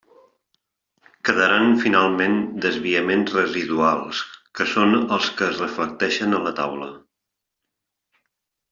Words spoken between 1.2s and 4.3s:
Quedaran finalment desviaments residuals,